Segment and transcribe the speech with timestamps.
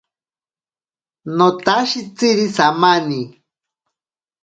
[1.37, 3.21] Notashitsiri samani.